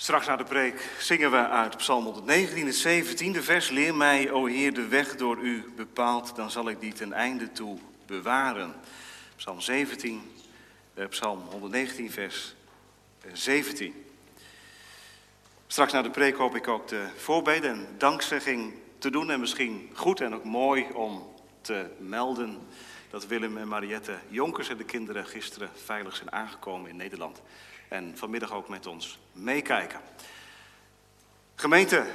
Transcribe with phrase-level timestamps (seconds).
[0.00, 3.68] Straks na de preek zingen we uit Psalm 119, het 17e vers.
[3.68, 7.52] Leer mij, o Heer, de weg door u bepaald, dan zal ik die ten einde
[7.52, 8.74] toe bewaren.
[9.36, 10.32] Psalm 17,
[10.94, 12.54] eh, Psalm 119, vers
[13.32, 14.04] 17.
[15.66, 19.30] Straks na de preek hoop ik ook de voorbeden en dankzegging te doen.
[19.30, 22.58] En misschien goed en ook mooi om te melden
[23.10, 27.42] dat Willem en Mariette Jonkers en de kinderen gisteren veilig zijn aangekomen in Nederland.
[27.88, 30.00] En vanmiddag ook met ons meekijken.
[31.54, 32.06] Gemeente,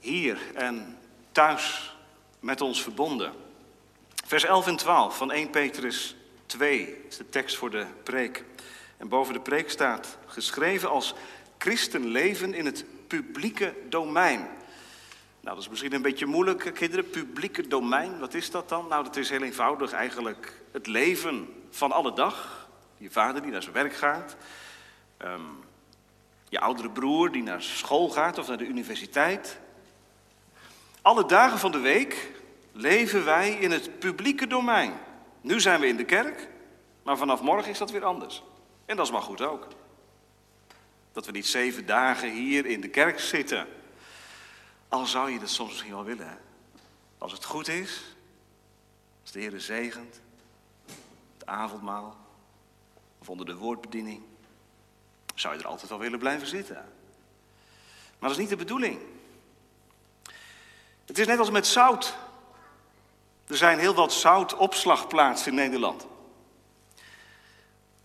[0.00, 0.98] hier en
[1.32, 1.94] thuis
[2.40, 3.32] met ons verbonden.
[4.26, 8.44] Vers 11 en 12 van 1 Petrus 2 is de tekst voor de preek.
[8.96, 11.14] En boven de preek staat geschreven als
[11.58, 14.40] christen leven in het publieke domein.
[15.40, 17.10] Nou, dat is misschien een beetje moeilijk, kinderen.
[17.10, 18.88] Publieke domein, wat is dat dan?
[18.88, 22.68] Nou, dat is heel eenvoudig eigenlijk het leven van alle dag.
[22.96, 24.36] Je vader die naar zijn werk gaat.
[25.24, 25.40] Ehm,
[26.48, 29.58] je oudere broer die naar school gaat of naar de universiteit.
[31.02, 32.30] Alle dagen van de week
[32.72, 34.92] leven wij in het publieke domein.
[35.40, 36.48] Nu zijn we in de kerk,
[37.02, 38.42] maar vanaf morgen is dat weer anders.
[38.86, 39.68] En dat is maar goed ook.
[41.12, 43.66] Dat we niet zeven dagen hier in de kerk zitten.
[44.88, 46.38] Al zou je dat soms misschien wel willen.
[47.18, 48.16] Als het goed is,
[49.22, 50.20] als de Heer zegent,
[51.34, 52.16] het avondmaal
[53.18, 54.22] of onder de woordbediening,
[55.34, 56.74] zou je er altijd wel willen blijven zitten.
[58.18, 59.00] Maar dat is niet de bedoeling.
[61.04, 62.14] Het is net als met zout.
[63.46, 66.06] Er zijn heel wat zoutopslagplaatsen in Nederland.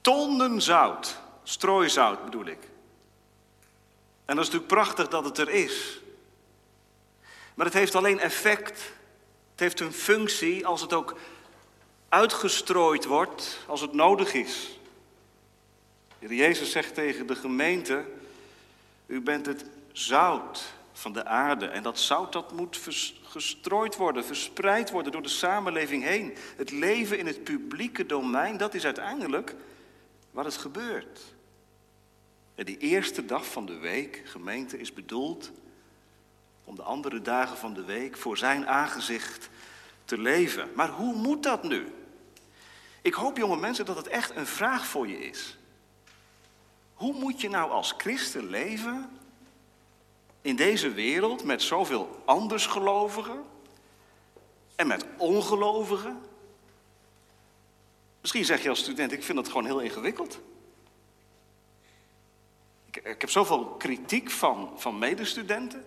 [0.02, 2.67] Tonnen zout, strooizout bedoel ik.
[4.25, 6.00] En dat is natuurlijk prachtig dat het er is.
[7.53, 8.80] Maar het heeft alleen effect,
[9.52, 11.17] het heeft een functie als het ook
[12.09, 14.78] uitgestrooid wordt, als het nodig is.
[16.20, 18.06] Jezus zegt tegen de gemeente,
[19.06, 21.66] u bent het zout van de aarde.
[21.66, 22.80] En dat zout dat moet
[23.23, 26.36] gestrooid worden, verspreid worden door de samenleving heen.
[26.58, 29.56] Het leven in het publieke domein, dat is uiteindelijk
[30.31, 31.22] waar het gebeurt.
[32.56, 35.51] En die eerste dag van de week, gemeente, is bedoeld
[36.63, 39.50] om de andere dagen van de week voor zijn aangezicht
[40.06, 40.69] te leven.
[40.75, 41.88] Maar hoe moet dat nu?
[43.01, 45.59] Ik hoop, jonge mensen, dat het echt een vraag voor je is.
[47.00, 49.20] Hoe moet je nou als christen leven
[50.42, 53.44] in deze wereld met zoveel andersgelovigen
[54.76, 56.22] en met ongelovigen?
[58.22, 60.40] Misschien zeg je als student, ik vind dat gewoon heel ingewikkeld.
[62.86, 65.86] Ik, ik heb zoveel kritiek van, van medestudenten.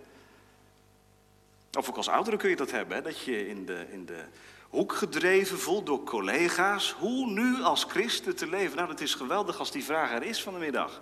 [1.77, 3.03] Of ook als ouderen kun je dat hebben, hè?
[3.03, 4.23] dat je in de, in de
[4.73, 6.91] hoek gedreven voelt door collega's.
[6.91, 8.75] Hoe nu als christen te leven?
[8.75, 11.01] Nou, dat is geweldig als die vraag er is van de middag.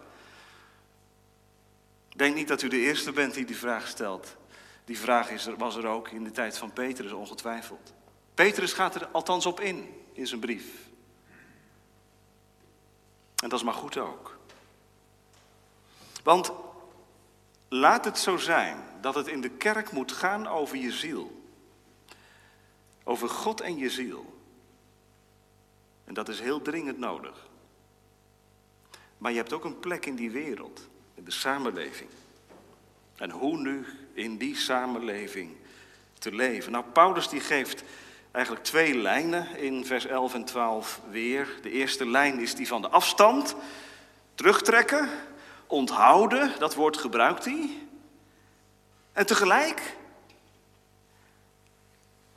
[2.09, 4.35] Denk niet dat u de eerste bent die die vraag stelt.
[4.85, 7.93] Die vraag is er, was er ook in de tijd van Petrus, ongetwijfeld.
[8.33, 10.65] Petrus gaat er althans op in, in zijn brief.
[13.43, 14.37] En dat is maar goed ook.
[16.23, 16.51] Want
[17.69, 21.40] laat het zo zijn dat het in de kerk moet gaan over je ziel.
[23.03, 24.39] Over God en je ziel.
[26.05, 27.49] En dat is heel dringend nodig.
[29.17, 32.09] Maar je hebt ook een plek in die wereld, in de samenleving.
[33.15, 35.55] En hoe nu in die samenleving
[36.19, 36.71] te leven?
[36.71, 37.83] Nou, Paulus die geeft
[38.31, 41.47] eigenlijk twee lijnen in vers 11 en 12 weer.
[41.61, 43.55] De eerste lijn is die van de afstand,
[44.35, 45.09] terugtrekken,
[45.67, 47.69] onthouden, dat woord gebruikt hij.
[49.11, 49.97] En tegelijk,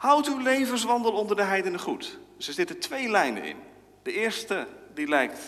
[0.05, 2.19] houd uw levenswandel onder de heidenen goed.
[2.37, 3.57] Dus er zitten twee lijnen in.
[4.03, 5.39] De eerste, die lijkt,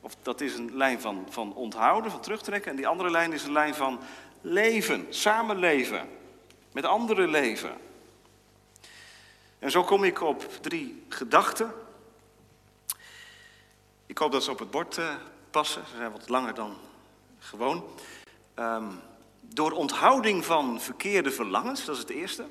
[0.00, 2.70] of dat is een lijn van, van onthouden, van terugtrekken.
[2.70, 4.00] En die andere lijn is een lijn van
[4.40, 6.08] leven, samenleven,
[6.72, 7.76] met anderen leven.
[9.58, 11.72] En zo kom ik op drie gedachten.
[14.06, 15.14] Ik hoop dat ze op het bord uh,
[15.50, 15.82] passen.
[15.86, 16.76] Ze zijn wat langer dan
[17.38, 17.84] gewoon.
[18.54, 19.00] Um,
[19.40, 22.46] door onthouding van verkeerde verlangens, dat is het eerste.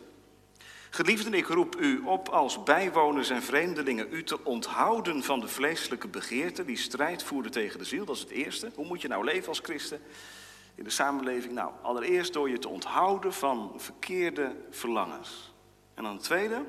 [0.96, 6.08] Geliefden, ik roep u op als bijwoners en vreemdelingen u te onthouden van de vleeselijke
[6.08, 8.06] begeerten die strijd voeren tegen de ziel.
[8.06, 8.72] Dat is het eerste.
[8.76, 10.02] Hoe moet je nou leven als christen
[10.76, 11.54] in de samenleving?
[11.54, 15.54] Nou, allereerst door je te onthouden van verkeerde verlangens.
[15.94, 16.64] En dan het tweede,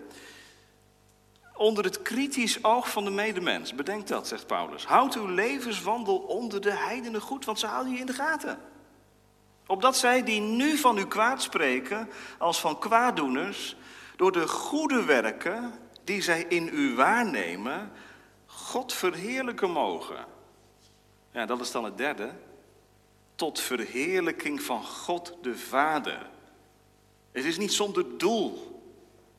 [1.55, 3.75] onder het kritisch oog van de medemens.
[3.75, 4.85] Bedenk dat, zegt Paulus.
[4.85, 8.59] Houd uw levenswandel onder de heidenen goed, want ze houden je in de gaten.
[9.67, 12.09] Opdat zij die nu van u kwaad spreken,
[12.39, 13.77] als van kwaaddoeners,
[14.17, 15.73] door de goede werken
[16.05, 17.93] die zij in u waarnemen,
[18.47, 20.25] God verheerlijken mogen.
[21.31, 22.33] Ja, dat is dan het derde.
[23.35, 26.31] tot verheerlijking van God de Vader.
[27.33, 28.81] Het is niet zonder doel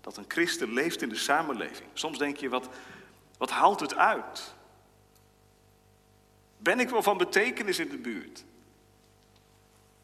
[0.02, 1.90] dat een christen leeft in de samenleving.
[1.94, 2.70] Soms denk je, wat,
[3.38, 4.54] wat haalt het uit?
[6.58, 8.44] Ben ik wel van betekenis in de buurt?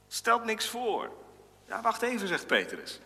[0.08, 1.12] Stelt niks voor.
[1.68, 3.00] Ja, wacht even, zegt Petrus.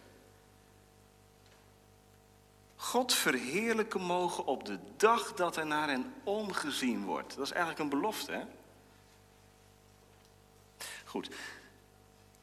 [2.88, 7.36] God verheerlijken mogen op de dag dat er naar hen omgezien wordt.
[7.36, 8.44] Dat is eigenlijk een belofte, hè?
[11.06, 11.30] Goed.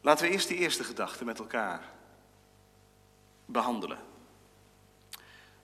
[0.01, 1.93] Laten we eerst die eerste gedachte met elkaar
[3.45, 3.99] behandelen.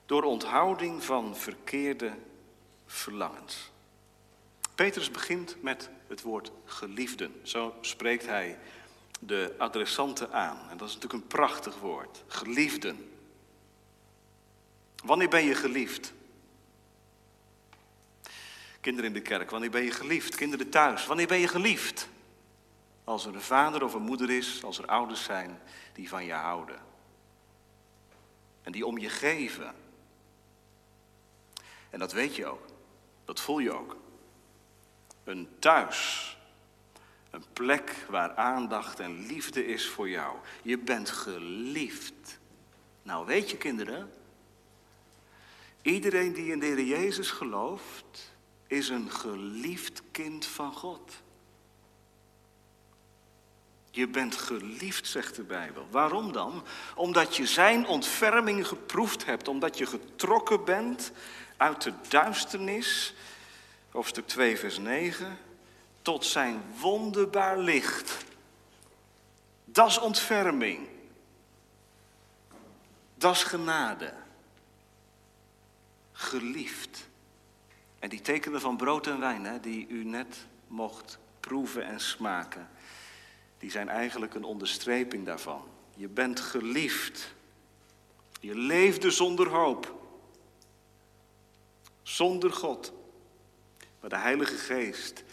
[0.05, 2.11] Door onthouding van verkeerde
[2.85, 3.71] verlangens.
[4.75, 7.39] Petrus begint met het woord geliefden.
[7.43, 8.59] Zo spreekt hij
[9.19, 10.69] de adressanten aan.
[10.69, 12.23] En dat is natuurlijk een prachtig woord.
[12.27, 13.10] Geliefden.
[15.03, 16.13] Wanneer ben je geliefd?
[18.81, 20.35] Kinderen in de kerk, wanneer ben je geliefd?
[20.35, 22.09] Kinderen thuis, wanneer ben je geliefd?
[23.03, 25.59] Als er een vader of een moeder is, als er ouders zijn
[25.93, 26.79] die van je houden.
[28.61, 29.75] En die om je geven.
[31.89, 32.65] En dat weet je ook.
[33.25, 33.97] Dat voel je ook.
[35.23, 36.37] Een thuis.
[37.29, 40.37] Een plek waar aandacht en liefde is voor jou.
[40.61, 42.39] Je bent geliefd.
[43.03, 44.11] Nou weet je kinderen,
[45.81, 48.33] iedereen die in de Heer Jezus gelooft,
[48.67, 51.21] is een geliefd kind van God.
[53.91, 55.87] Je bent geliefd, zegt de Bijbel.
[55.89, 56.63] Waarom dan?
[56.95, 61.11] Omdat je zijn ontferming geproefd hebt, omdat je getrokken bent
[61.57, 63.13] uit de duisternis,
[63.89, 65.37] hoofdstuk 2, vers 9,
[66.01, 68.17] tot zijn wonderbaar licht.
[69.65, 70.87] Dat is ontferming.
[73.15, 74.13] Dat is genade.
[76.21, 77.09] Geliefd.
[77.99, 82.69] En die tekenen van brood en wijn, hè, die u net mocht proeven en smaken,
[83.57, 85.67] die zijn eigenlijk een onderstreping daarvan.
[85.95, 87.33] Je bent geliefd.
[88.39, 89.99] Je leefde zonder hoop.
[92.03, 92.93] Zonder God.
[93.99, 95.23] Maar de Heilige Geest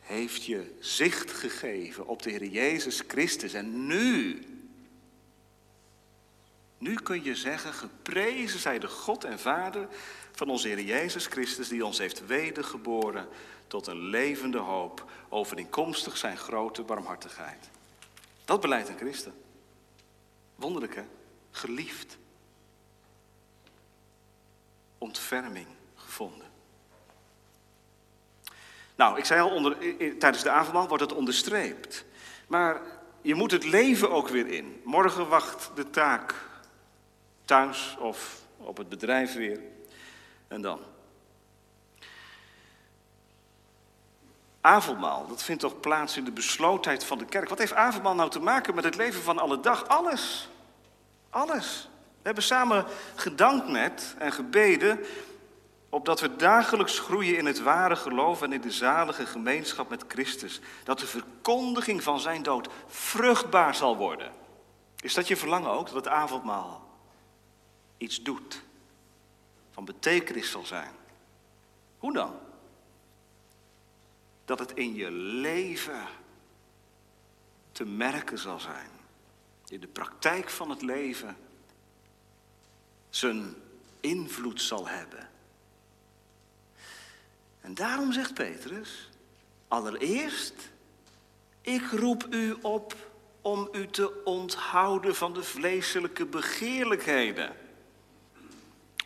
[0.00, 3.52] heeft je zicht gegeven op de Heer Jezus Christus.
[3.52, 4.42] En nu,
[6.78, 9.88] nu kun je zeggen, geprezen zij de God en Vader
[10.32, 13.28] van onze Heer Jezus Christus, die ons heeft wedergeboren
[13.66, 17.70] tot een levende hoop, overeenkomstig zijn grote barmhartigheid.
[18.44, 19.34] Dat beleidt een christen.
[20.54, 21.04] Wonderlijk hè?
[21.50, 22.18] Geliefd.
[24.98, 26.46] Ontferming gevonden.
[28.96, 29.78] Nou, ik zei al, onder,
[30.18, 32.04] tijdens de avondmaal wordt het onderstreept.
[32.46, 32.80] Maar
[33.22, 34.80] je moet het leven ook weer in.
[34.84, 36.34] Morgen wacht de taak
[37.46, 39.60] thuis of op het bedrijf weer.
[40.48, 40.80] En dan?
[44.60, 47.48] Avondmaal, dat vindt toch plaats in de beslotenheid van de kerk.
[47.48, 49.88] Wat heeft avondmaal nou te maken met het leven van alle dag?
[49.88, 50.48] Alles.
[51.30, 51.88] Alles.
[51.92, 52.84] We hebben samen
[53.14, 54.98] gedankt net en gebeden
[55.88, 60.60] opdat we dagelijks groeien in het ware geloof en in de zalige gemeenschap met Christus.
[60.84, 64.32] Dat de verkondiging van zijn dood vruchtbaar zal worden.
[65.00, 66.85] Is dat je verlangen ook, dat het avondmaal
[67.96, 68.62] iets doet,
[69.70, 70.92] van betekenis zal zijn?
[71.98, 72.38] Hoe dan?
[74.44, 76.06] Dat het in je leven
[77.72, 78.90] te merken zal zijn.
[79.68, 81.36] In de praktijk van het leven
[83.08, 83.54] zijn
[84.00, 85.28] invloed zal hebben.
[87.60, 89.10] En daarom zegt Petrus,
[89.68, 90.70] allereerst,
[91.60, 92.96] ik roep u op
[93.40, 97.56] om u te onthouden van de vleeselijke begeerlijkheden.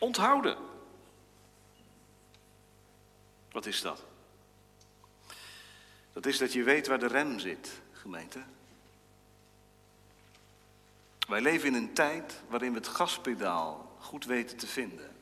[0.01, 0.57] Onthouden.
[3.51, 4.03] Wat is dat?
[6.13, 8.43] Dat is dat je weet waar de rem zit, gemeente.
[11.27, 15.15] Wij leven in een tijd waarin we het gaspedaal goed weten te vinden.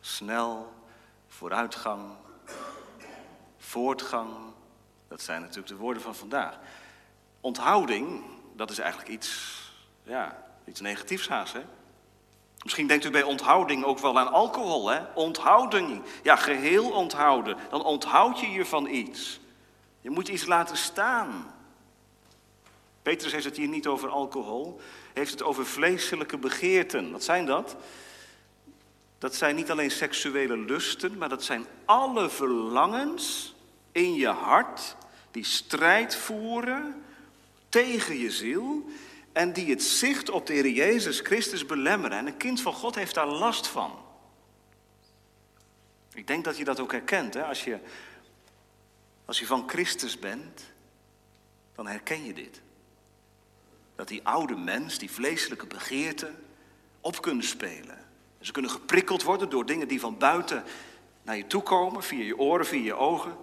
[0.00, 0.74] Snel,
[1.28, 2.16] vooruitgang,
[3.58, 4.36] voortgang.
[5.08, 6.58] Dat zijn natuurlijk de woorden van vandaag.
[7.40, 9.60] Onthouding, dat is eigenlijk iets,
[10.02, 11.64] ja, iets negatiefs haast, hè?
[12.64, 15.00] Misschien denkt u bij onthouding ook wel aan alcohol, hè?
[15.14, 17.56] Onthouding, ja, geheel onthouden.
[17.70, 19.40] Dan onthoud je je van iets.
[20.00, 21.54] Je moet iets laten staan.
[23.02, 24.80] Petrus heeft het hier niet over alcohol,
[25.12, 27.12] heeft het over vleeselijke begeerten.
[27.12, 27.76] Wat zijn dat?
[29.18, 33.54] Dat zijn niet alleen seksuele lusten, maar dat zijn alle verlangens
[33.92, 34.96] in je hart
[35.30, 37.02] die strijd voeren
[37.68, 38.88] tegen je ziel
[39.34, 42.18] en die het zicht op de Heer Jezus Christus belemmeren.
[42.18, 43.98] En een kind van God heeft daar last van.
[46.14, 47.44] Ik denk dat je dat ook herkent, hè?
[47.44, 47.78] Als, je,
[49.24, 50.62] als je van Christus bent,
[51.74, 52.60] dan herken je dit.
[53.94, 56.44] Dat die oude mens, die vleeselijke begeerten,
[57.00, 57.98] op kunnen spelen.
[58.40, 60.64] Ze kunnen geprikkeld worden door dingen die van buiten
[61.22, 63.36] naar je toe komen, via je oren, via je ogen.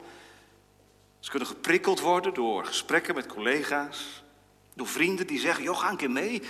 [1.19, 4.23] Ze kunnen geprikkeld worden door gesprekken met collega's,
[4.73, 6.41] door vrienden die zeggen: joh, ga een keer mee.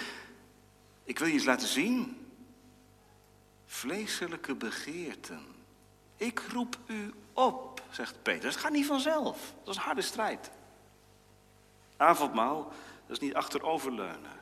[1.03, 2.27] Ik wil je eens laten zien.
[3.65, 5.45] Vleeselijke begeerten.
[6.17, 8.49] Ik roep u op, zegt Peter.
[8.49, 9.53] Het gaat niet vanzelf.
[9.63, 10.51] Dat is een harde strijd.
[11.97, 12.73] Avondmaal,
[13.07, 14.39] dat is niet achteroverleunen.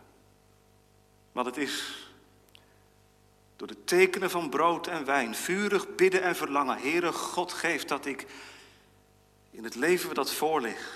[1.31, 2.07] Want het is
[3.55, 6.77] door de tekenen van brood en wijn, vurig bidden en verlangen.
[6.77, 8.25] Heere God, geeft dat ik
[9.51, 10.93] in het leven dat voorligt,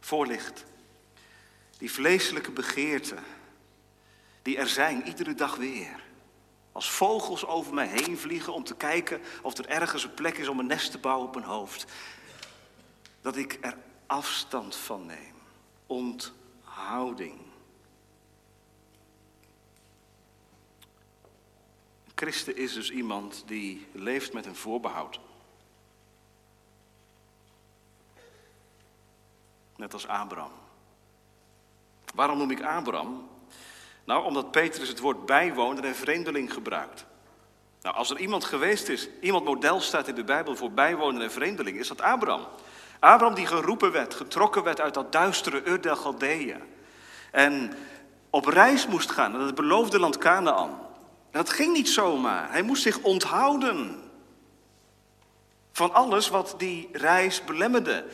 [0.00, 0.64] voorligt
[1.82, 3.24] die vleeselijke begeerten,
[4.42, 6.02] die er zijn, iedere dag weer.
[6.72, 10.48] Als vogels over mij heen vliegen om te kijken of er ergens een plek is
[10.48, 11.86] om een nest te bouwen op mijn hoofd.
[13.20, 15.34] Dat ik er afstand van neem.
[15.86, 17.38] Onthouding.
[22.04, 25.20] Een christen is dus iemand die leeft met een voorbehoud.
[29.76, 30.61] Net als Abraham.
[32.12, 33.28] Waarom noem ik Abraham?
[34.04, 37.04] Nou, omdat Petrus het woord bijwoner en vreemdeling gebruikt.
[37.82, 41.32] Nou, als er iemand geweest is, iemand model staat in de Bijbel voor bijwoner en
[41.32, 42.46] vreemdeling, is dat Abraham.
[42.98, 46.62] Abraham die geroepen werd, getrokken werd uit dat duistere Ur der Galdeeën.
[47.30, 47.76] En
[48.30, 50.80] op reis moest gaan naar het beloofde land Canaan.
[51.30, 52.50] Dat ging niet zomaar.
[52.50, 54.02] Hij moest zich onthouden
[55.72, 58.04] van alles wat die reis belemmerde.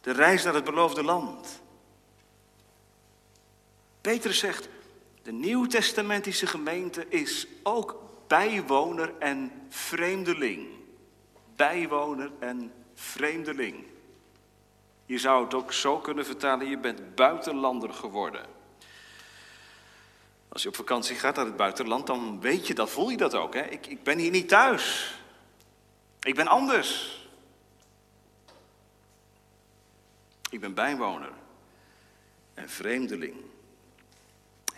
[0.00, 1.60] De reis naar het beloofde land.
[4.00, 4.68] Petrus zegt,
[5.22, 10.68] de nieuwtestamentische gemeente is ook bijwoner en vreemdeling.
[11.56, 13.86] Bijwoner en vreemdeling.
[15.06, 18.46] Je zou het ook zo kunnen vertalen, je bent buitenlander geworden.
[20.48, 23.34] Als je op vakantie gaat naar het buitenland, dan weet je dat, voel je dat
[23.34, 23.54] ook.
[23.54, 23.62] Hè?
[23.62, 25.14] Ik, ik ben hier niet thuis.
[26.20, 27.18] Ik ben anders.
[30.50, 31.32] Ik ben bijwoner
[32.54, 33.49] en vreemdeling.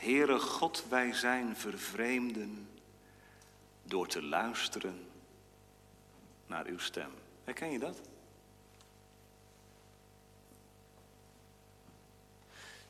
[0.02, 2.68] Heere God, wij zijn vervreemden
[3.82, 5.06] door te luisteren
[6.47, 7.11] naar uw stem.
[7.44, 8.00] Herken je dat?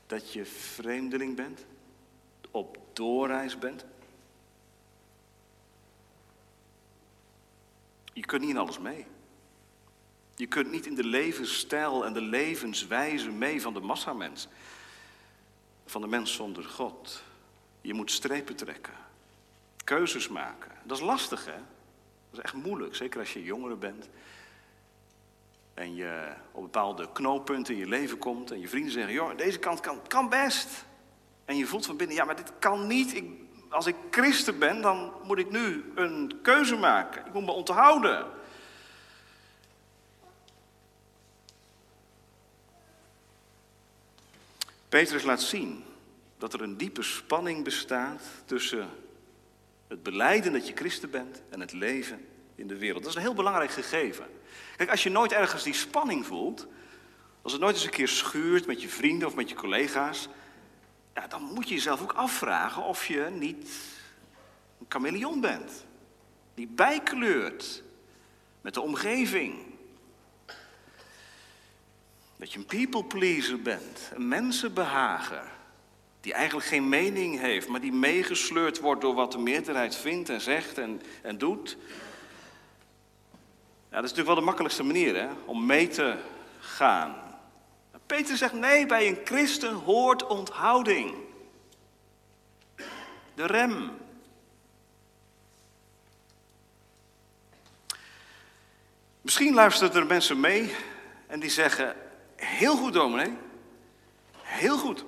[0.07, 1.65] Dat je vreemdeling bent,
[2.51, 3.85] op doorreis bent.
[8.13, 9.07] Je kunt niet in alles mee.
[10.35, 14.49] Je kunt niet in de levensstijl en de levenswijze mee van de massamens
[15.87, 17.23] van de mens zonder God.
[17.81, 18.95] Je moet strepen trekken,
[19.85, 20.71] keuzes maken.
[20.83, 21.57] Dat is lastig, hè?
[22.31, 24.09] Dat is echt moeilijk, zeker als je jongere bent.
[25.75, 29.59] En je op bepaalde knooppunten in je leven komt en je vrienden zeggen: joh, deze
[29.59, 30.85] kant kan, kan best.
[31.45, 33.15] En je voelt van binnen: ja, maar dit kan niet.
[33.15, 33.25] Ik,
[33.69, 37.27] als ik christen ben, dan moet ik nu een keuze maken.
[37.27, 38.27] Ik moet me onthouden.
[44.93, 45.85] Petrus laat zien
[46.39, 48.89] dat er een diepe spanning bestaat tussen
[49.89, 53.03] het beleiden dat je christen bent en het leven in de wereld.
[53.03, 54.27] Dat is een heel belangrijk gegeven.
[54.77, 56.67] Kijk, als je nooit ergens die spanning voelt,
[57.43, 60.29] als het nooit eens een keer schuurt met je vrienden of met je collega's,
[61.15, 63.71] ja, dan moet je jezelf ook afvragen of je niet
[64.79, 65.87] een chameleon bent.
[66.55, 67.83] Die bijkleurt
[68.61, 69.72] met de omgeving.
[72.43, 75.43] Dat je een people pleaser bent, een mensenbehager.
[76.21, 80.41] Die eigenlijk geen mening heeft, maar die meegesleurd wordt door wat de meerderheid vindt en
[80.41, 81.77] zegt en, en doet.
[83.91, 86.17] Ja, dat is natuurlijk wel de makkelijkste manier hè, om mee te
[86.61, 87.15] gaan.
[88.07, 91.15] Peter zegt nee, bij een christen hoort onthouding.
[93.35, 93.91] De rem.
[99.21, 100.75] Misschien luisteren er mensen mee
[101.27, 101.97] en die zeggen:
[102.45, 103.37] Heel goed, dominee.
[104.37, 105.05] Heel goed.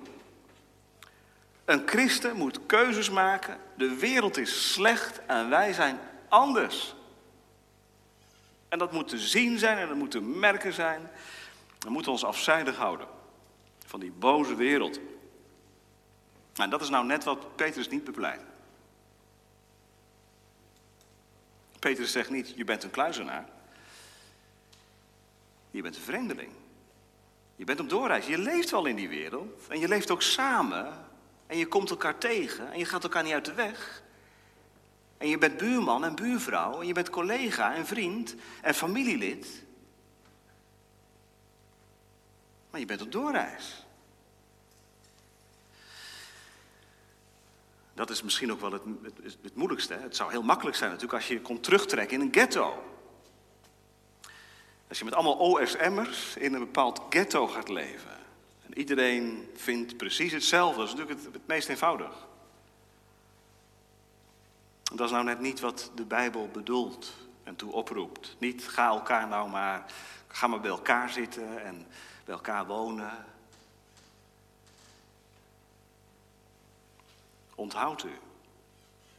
[1.65, 3.59] Een christen moet keuzes maken.
[3.77, 5.99] De wereld is slecht en wij zijn
[6.29, 6.95] anders.
[8.69, 11.11] En dat moet te zien zijn en dat moet te merken zijn.
[11.79, 13.07] We moeten ons afzijdig houden
[13.87, 15.01] van die boze wereld.
[16.55, 18.41] En dat is nou net wat Petrus niet bepleit.
[21.79, 23.49] Petrus zegt niet, je bent een kluizenaar.
[25.71, 26.53] Je bent een vreemdeling.
[27.65, 28.27] Je bent op doorreis.
[28.27, 29.67] Je leeft wel in die wereld.
[29.69, 31.07] En je leeft ook samen.
[31.47, 32.73] En je komt elkaar tegen.
[32.73, 34.03] En je gaat elkaar niet uit de weg.
[35.19, 36.81] En je bent buurman en buurvrouw.
[36.81, 39.65] En je bent collega en vriend en familielid.
[42.71, 43.87] Maar je bent op doorreis.
[47.95, 48.83] Dat is misschien ook wel het,
[49.23, 49.95] het, het moeilijkste.
[49.95, 52.94] Het zou heel makkelijk zijn natuurlijk als je kon terugtrekken in een ghetto.
[54.89, 58.19] Als je met allemaal OSM'ers in een bepaald ghetto gaat leven.
[58.67, 60.79] En iedereen vindt precies hetzelfde.
[60.79, 62.27] Dat is natuurlijk het, het meest eenvoudig.
[64.83, 67.13] Dat is nou net niet wat de Bijbel bedoelt
[67.43, 68.37] en toe oproept.
[68.39, 69.93] Niet ga elkaar nou maar,
[70.29, 71.87] ga maar bij elkaar zitten en
[72.25, 73.25] bij elkaar wonen.
[77.55, 78.13] Onthoud u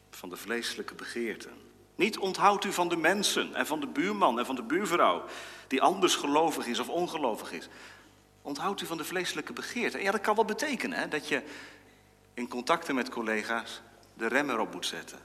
[0.10, 1.65] van de vleeselijke begeerten.
[1.96, 5.24] Niet onthoudt u van de mensen en van de buurman en van de buurvrouw
[5.68, 7.68] die anders gelovig is of ongelovig is.
[8.42, 10.02] Onthoudt u van de vleeselijke begeerten.
[10.02, 11.44] Ja, dat kan wel betekenen hè, dat je
[12.34, 13.82] in contacten met collega's
[14.14, 15.20] de rem erop moet zetten.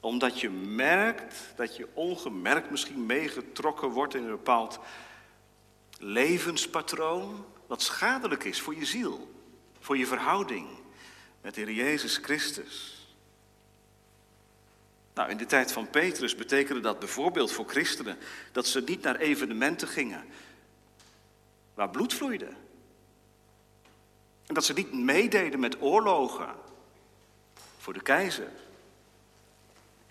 [0.00, 4.78] Omdat je merkt dat je ongemerkt misschien meegetrokken wordt in een bepaald
[5.98, 7.44] levenspatroon.
[7.66, 9.32] Wat schadelijk is voor je ziel,
[9.80, 10.68] voor je verhouding
[11.40, 12.95] met de Heer Jezus Christus.
[15.16, 18.18] Nou, in de tijd van Petrus betekende dat bijvoorbeeld voor christenen
[18.52, 20.24] dat ze niet naar evenementen gingen
[21.74, 22.48] waar bloed vloeide.
[24.46, 26.54] En dat ze niet meededen met oorlogen
[27.78, 28.48] voor de keizer.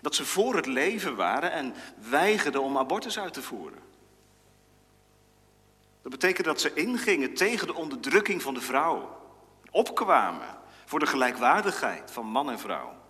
[0.00, 1.74] Dat ze voor het leven waren en
[2.08, 3.82] weigerden om abortus uit te voeren.
[6.02, 9.20] Dat betekende dat ze ingingen tegen de onderdrukking van de vrouw.
[9.70, 13.04] Opkwamen voor de gelijkwaardigheid van man en vrouw.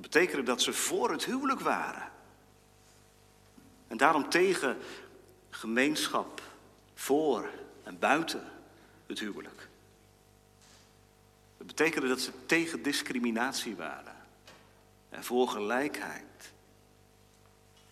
[0.00, 2.10] Dat betekende dat ze voor het huwelijk waren.
[3.88, 4.78] En daarom tegen
[5.50, 6.42] gemeenschap,
[6.94, 7.50] voor
[7.82, 8.44] en buiten
[9.06, 9.68] het huwelijk.
[11.56, 14.16] Dat betekende dat ze tegen discriminatie waren
[15.08, 16.52] en voor gelijkheid.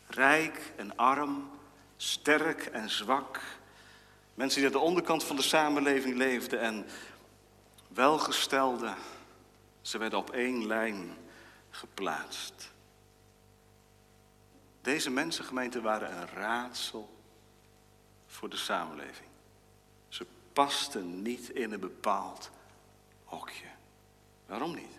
[0.06, 1.50] Rijk en arm,
[1.96, 3.40] sterk en zwak.
[4.34, 6.86] Mensen die aan de onderkant van de samenleving leefden en
[7.88, 8.94] welgestelde,
[9.80, 11.24] ze werden op één lijn
[11.76, 12.72] geplaatst.
[14.80, 17.16] Deze mensengemeenten waren een raadsel
[18.26, 19.28] voor de samenleving.
[20.08, 22.50] Ze pasten niet in een bepaald
[23.24, 23.66] hokje.
[24.46, 24.98] Waarom niet?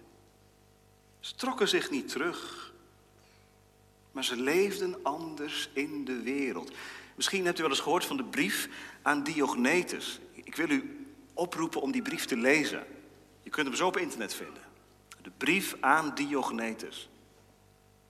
[1.19, 2.71] Ze trokken zich niet terug,
[4.11, 6.71] maar ze leefden anders in de wereld.
[7.15, 8.69] Misschien hebt u wel eens gehoord van de brief
[9.01, 10.19] aan Diognetus.
[10.33, 12.87] Ik wil u oproepen om die brief te lezen.
[13.43, 14.66] Je kunt hem zo op internet vinden.
[15.27, 17.09] De brief aan Diognetus.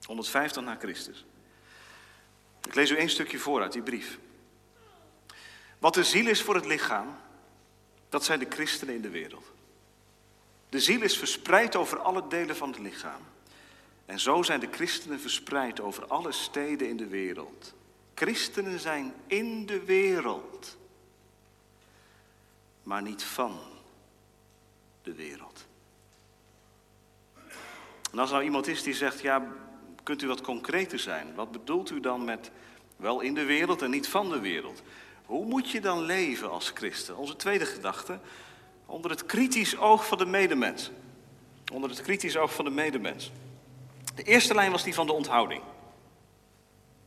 [0.02, 1.24] 150 na Christus.
[2.66, 4.18] Ik lees u één stukje voor uit die brief.
[5.78, 7.16] Wat de ziel is voor het lichaam,
[8.08, 9.46] dat zijn de christenen in de wereld.
[10.68, 13.22] De ziel is verspreid over alle delen van het lichaam.
[14.06, 17.74] En zo zijn de christenen verspreid over alle steden in de wereld.
[18.14, 20.76] Christenen zijn in de wereld,
[22.82, 23.60] maar niet van
[25.02, 25.67] de wereld.
[28.12, 29.46] En als nou iemand is die zegt, ja,
[30.02, 31.34] kunt u wat concreter zijn?
[31.34, 32.50] Wat bedoelt u dan met
[32.96, 34.82] wel in de wereld en niet van de wereld?
[35.24, 37.16] Hoe moet je dan leven als christen?
[37.16, 38.20] Onze tweede gedachte,
[38.86, 40.90] onder het kritisch oog van de medemens.
[41.72, 43.32] Onder het kritisch oog van de medemens.
[44.14, 45.62] De eerste lijn was die van de onthouding.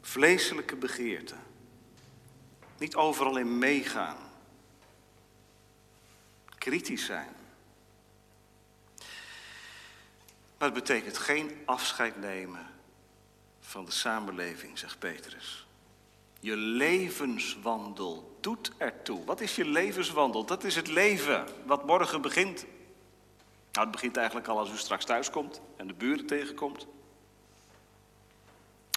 [0.01, 1.35] Vleeselijke begeerte.
[2.77, 4.17] Niet overal in meegaan.
[6.57, 7.40] Kritisch zijn.
[10.61, 12.67] Maar het betekent geen afscheid nemen
[13.59, 15.67] van de samenleving, zegt Petrus.
[16.39, 19.25] Je levenswandel doet ertoe.
[19.25, 20.45] Wat is je levenswandel?
[20.45, 22.65] Dat is het leven wat morgen begint.
[23.71, 26.87] Nou, het begint eigenlijk al als u straks thuis komt en de buren tegenkomt.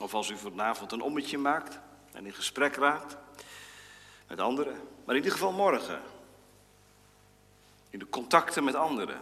[0.03, 1.79] Of als u vanavond een ommetje maakt
[2.13, 3.17] en in gesprek raakt
[4.29, 4.75] met anderen.
[4.75, 6.01] Maar in ieder geval morgen.
[7.91, 9.21] In de contacten met anderen.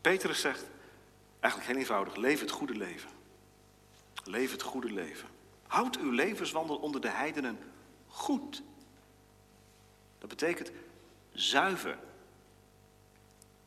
[0.00, 0.70] Petrus zegt,
[1.42, 2.16] Eigenlijk heel eenvoudig.
[2.16, 3.10] Leef het goede leven.
[4.24, 5.28] Leef het goede leven.
[5.66, 7.58] Houd uw levenswandel onder de heidenen
[8.06, 8.62] goed.
[10.18, 10.70] Dat betekent
[11.32, 11.98] zuiver,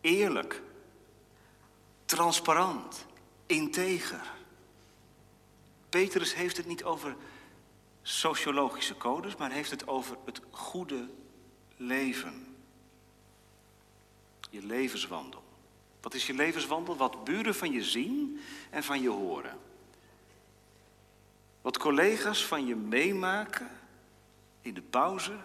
[0.02, 0.62] eerlijk,
[2.06, 3.06] transparant,
[3.46, 4.34] integer.
[5.90, 7.16] Petrus heeft het niet over
[8.02, 11.10] sociologische codes, maar heeft het over het goede
[11.78, 12.56] leven.
[14.50, 15.45] Je levenswandel.
[16.06, 16.96] Wat is je levenswandel?
[16.96, 18.40] Wat buren van je zien
[18.70, 19.60] en van je horen.
[21.62, 23.70] Wat collega's van je meemaken
[24.62, 25.36] in de pauze.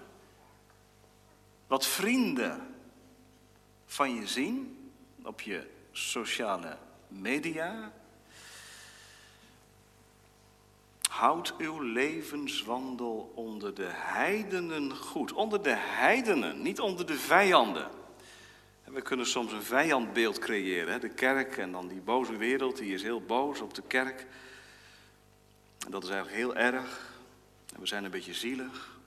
[1.67, 2.75] Wat vrienden
[3.87, 4.91] van je zien
[5.23, 7.93] op je sociale media.
[11.11, 15.33] Houd uw levenswandel onder de heidenen goed.
[15.33, 18.00] Onder de heidenen, niet onder de vijanden.
[18.93, 20.93] We kunnen soms een vijandbeeld creëren.
[20.93, 20.99] Hè?
[20.99, 24.27] De kerk en dan die boze wereld, die is heel boos op de kerk.
[25.85, 27.15] En dat is eigenlijk heel erg.
[27.75, 28.99] En we zijn een beetje zielig.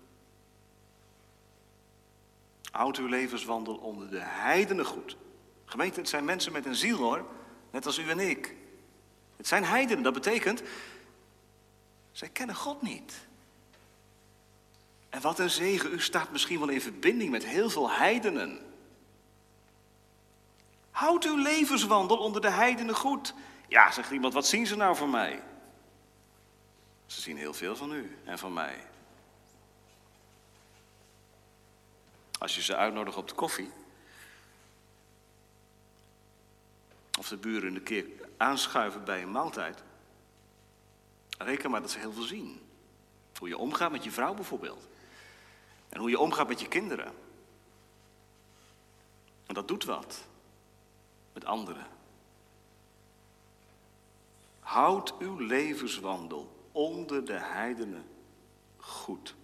[2.71, 5.17] Houd uw levenswandel onder de heidenen goed.
[5.65, 7.25] Gemeente, het zijn mensen met een ziel hoor,
[7.71, 8.55] net als u en ik.
[9.37, 10.61] Het zijn heidenen, dat betekent,
[12.11, 13.13] zij kennen God niet.
[15.09, 18.72] En wat een zegen, u staat misschien wel in verbinding met heel veel heidenen.
[20.93, 23.33] Houd uw levenswandel onder de heidenen goed.
[23.67, 25.43] Ja, zegt iemand, wat zien ze nou van mij?
[27.05, 28.87] Ze zien heel veel van u en van mij.
[32.39, 33.71] Als je ze uitnodigt op de koffie.
[37.19, 38.05] Of de buren een keer
[38.37, 39.83] aanschuiven bij een maaltijd.
[41.37, 42.61] Reken maar dat ze heel veel zien.
[43.39, 44.87] Hoe je omgaat met je vrouw bijvoorbeeld.
[45.89, 47.13] En hoe je omgaat met je kinderen.
[49.45, 50.31] En dat doet wat
[51.45, 51.87] anderen.
[54.59, 58.05] Houd uw levenswandel onder de heidenen
[58.77, 59.35] goed.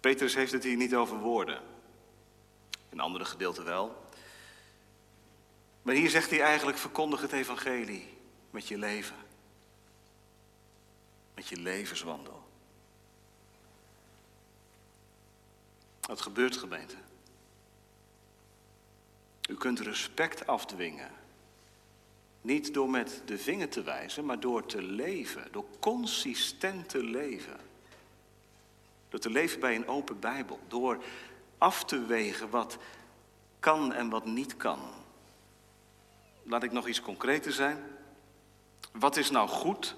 [0.00, 1.62] Petrus heeft het hier niet over woorden.
[2.88, 4.08] In andere gedeelten wel.
[5.82, 8.18] Maar hier zegt hij eigenlijk: verkondig het evangelie
[8.50, 9.16] met je leven.
[11.34, 12.48] Met je levenswandel.
[16.00, 16.96] Wat gebeurt, gemeente?
[19.50, 21.10] U kunt respect afdwingen.
[22.40, 27.56] Niet door met de vinger te wijzen, maar door te leven, door consistent te leven.
[29.08, 31.04] Door te leven bij een open Bijbel, door
[31.58, 32.78] af te wegen wat
[33.60, 34.78] kan en wat niet kan.
[36.42, 37.84] Laat ik nog iets concreter zijn.
[38.92, 39.96] Wat is nou goed?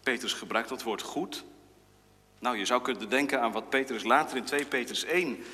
[0.00, 1.44] Petrus gebruikt dat woord goed.
[2.38, 5.44] Nou, je zou kunnen denken aan wat Petrus later in 2 Petrus 1 uh,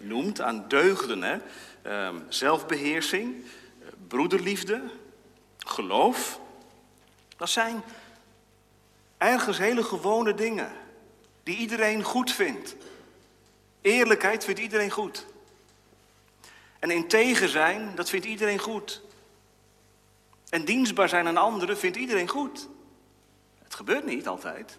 [0.00, 1.22] noemt, aan deugden.
[1.22, 1.36] Hè?
[1.86, 4.82] Uh, zelfbeheersing, uh, broederliefde,
[5.58, 6.40] geloof.
[7.36, 7.82] Dat zijn
[9.18, 10.72] ergens hele gewone dingen
[11.42, 12.76] die iedereen goed vindt.
[13.80, 15.26] Eerlijkheid vindt iedereen goed.
[16.78, 19.02] En integer zijn, dat vindt iedereen goed.
[20.48, 22.68] En dienstbaar zijn aan anderen vindt iedereen goed.
[23.62, 24.78] Het gebeurt niet altijd.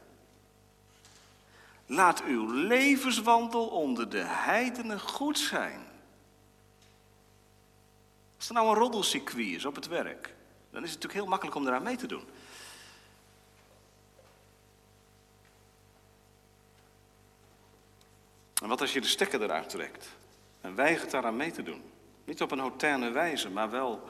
[1.85, 5.79] Laat uw levenswandel onder de heidenen goed zijn.
[8.37, 10.33] Als er nou een roddelcircuit is op het werk,
[10.69, 12.23] dan is het natuurlijk heel makkelijk om eraan mee te doen.
[18.61, 20.07] En wat als je de stekker eruit trekt
[20.61, 21.83] en weigert daaraan mee te doen?
[22.23, 24.09] Niet op een hoterne wijze, maar wel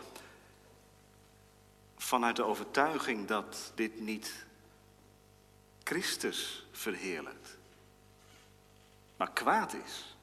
[1.98, 4.46] vanuit de overtuiging dat dit niet
[5.84, 7.55] Christus verheerlijkt,
[9.17, 10.15] maar kwaad is.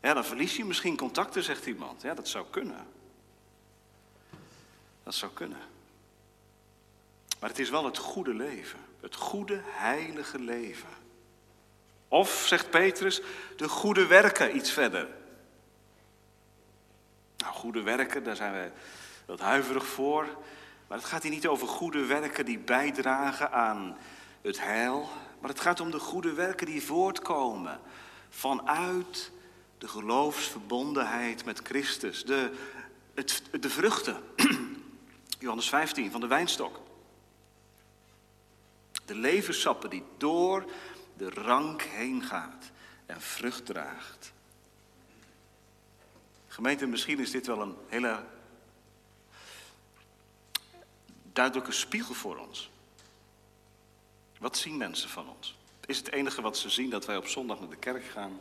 [0.00, 2.02] Ja, dan verlies je misschien contacten, zegt iemand.
[2.02, 2.86] Ja, dat zou kunnen.
[5.02, 5.60] Dat zou kunnen.
[7.40, 8.78] Maar het is wel het goede leven.
[9.00, 10.88] Het goede, heilige leven.
[12.08, 13.22] Of, zegt Petrus,
[13.56, 15.08] de goede werken iets verder.
[17.36, 18.70] Nou, goede werken, daar zijn we
[19.26, 20.26] wat huiverig voor.
[20.86, 23.96] Maar het gaat hier niet over goede werken die bijdragen aan
[24.40, 25.08] het heil.
[25.42, 27.80] Maar het gaat om de goede werken die voortkomen
[28.28, 29.30] vanuit
[29.78, 32.24] de geloofsverbondenheid met Christus.
[32.24, 32.52] De,
[33.14, 34.22] het, de vruchten,
[35.38, 36.80] Johannes 15, van de wijnstok.
[39.04, 40.64] De levenssappen die door
[41.16, 42.70] de rank heen gaat
[43.06, 44.32] en vrucht draagt.
[46.46, 48.24] Gemeente, misschien is dit wel een hele
[51.32, 52.70] duidelijke spiegel voor ons.
[54.42, 55.56] Wat zien mensen van ons?
[55.86, 58.40] Is het enige wat ze zien dat wij op zondag naar de kerk gaan?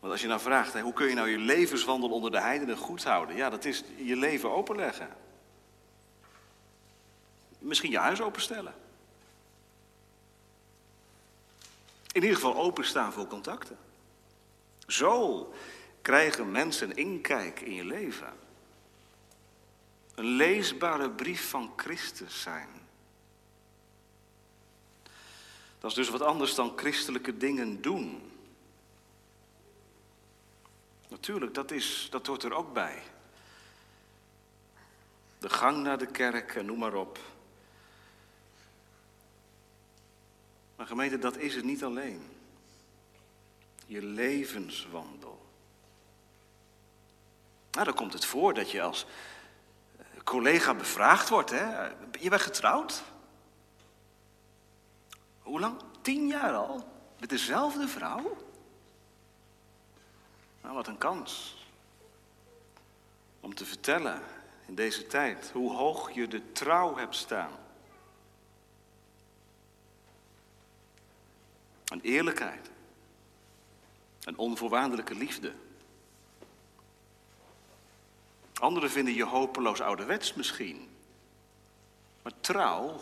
[0.00, 3.04] Want als je nou vraagt, hoe kun je nou je levenswandel onder de heidenen goed
[3.04, 3.36] houden?
[3.36, 5.08] Ja, dat is je leven openleggen.
[7.58, 8.74] Misschien je huis openstellen.
[12.12, 13.78] In ieder geval openstaan voor contacten.
[14.86, 15.52] Zo
[16.02, 18.43] krijgen mensen inkijk in je leven.
[20.14, 22.68] Een leesbare brief van Christus zijn.
[25.78, 28.32] Dat is dus wat anders dan christelijke dingen doen.
[31.08, 33.02] Natuurlijk, dat, is, dat hoort er ook bij.
[35.38, 37.18] De gang naar de kerk en noem maar op.
[40.76, 42.28] Maar gemeente, dat is het niet alleen.
[43.86, 45.46] Je levenswandel.
[47.70, 49.06] Nou, dan komt het voor dat je als
[50.24, 51.50] collega bevraagd wordt.
[51.50, 51.88] Hè?
[52.20, 53.02] Je bent getrouwd?
[55.42, 55.80] Hoe lang?
[56.00, 56.92] Tien jaar al?
[57.20, 58.36] Met dezelfde vrouw?
[60.62, 61.56] Nou, wat een kans.
[63.40, 64.22] Om te vertellen
[64.66, 67.52] in deze tijd hoe hoog je de trouw hebt staan.
[71.84, 72.70] Een eerlijkheid.
[74.24, 75.52] Een onvoorwaardelijke liefde.
[78.60, 80.88] Anderen vinden je hopeloos ouderwets misschien.
[82.22, 83.00] Maar trouw,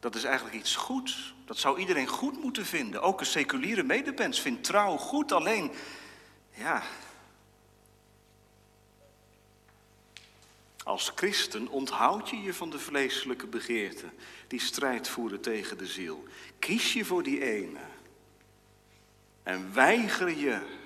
[0.00, 1.34] dat is eigenlijk iets goeds.
[1.44, 3.02] Dat zou iedereen goed moeten vinden.
[3.02, 5.32] Ook een seculiere medepens vindt trouw goed.
[5.32, 5.70] Alleen,
[6.54, 6.82] ja.
[10.84, 14.12] Als christen onthoud je je van de vleeselijke begeerten
[14.46, 16.24] die strijd voeren tegen de ziel.
[16.58, 17.80] Kies je voor die ene.
[19.42, 20.77] En weiger je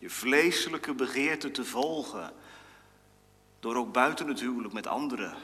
[0.00, 2.32] je vleeselijke begeerte te volgen.
[3.60, 5.34] Door ook buiten het huwelijk met anderen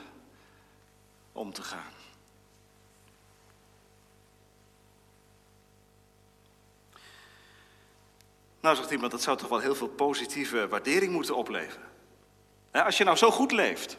[1.33, 1.93] om te gaan.
[8.61, 11.89] Nou, zegt iemand, dat zou toch wel heel veel positieve waardering moeten opleveren.
[12.71, 13.97] Als je nou zo goed leeft.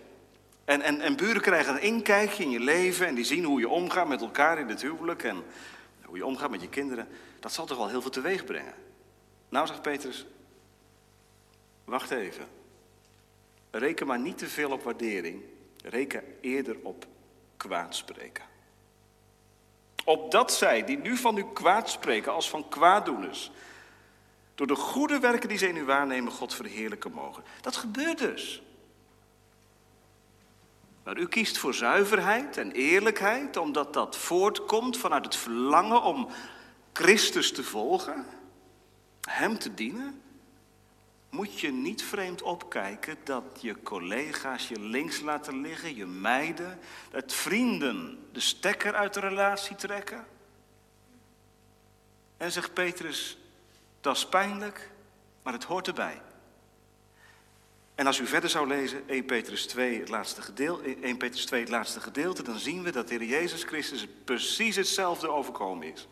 [0.65, 3.69] En, en, en buren krijgen een inkijkje in je leven en die zien hoe je
[3.69, 5.43] omgaat met elkaar in het huwelijk en
[6.05, 7.07] hoe je omgaat met je kinderen.
[7.39, 8.73] Dat zal toch wel heel veel teweeg brengen.
[9.49, 10.25] Nou, zegt Petrus,
[11.87, 12.47] wacht even.
[13.71, 15.43] Reken maar niet te veel op waardering.
[15.83, 17.05] Reken eerder op
[17.57, 18.43] kwaadspreken.
[20.05, 23.51] Opdat zij die nu van u kwaad spreken als van kwaaddoeners,
[24.55, 27.43] door de goede werken die ze in u waarnemen, God verheerlijken mogen.
[27.61, 28.61] Dat gebeurt dus.
[31.03, 36.27] Maar u kiest voor zuiverheid en eerlijkheid, omdat dat voortkomt vanuit het verlangen om
[36.93, 38.25] Christus te volgen,
[39.21, 40.21] Hem te dienen.
[41.29, 47.33] Moet je niet vreemd opkijken dat je collega's je links laten liggen, je meiden, dat
[47.33, 50.27] vrienden de stekker uit de relatie trekken?
[52.37, 53.37] En zegt Petrus,
[54.01, 54.91] dat is pijnlijk,
[55.43, 56.21] maar het hoort erbij.
[57.95, 61.59] En als u verder zou lezen, 1 Petrus 2, het laatste gedeelte, 1 Petrus 2,
[61.59, 66.07] het laatste gedeelte, dan zien we dat de Heer Jezus Christus precies hetzelfde overkomen is.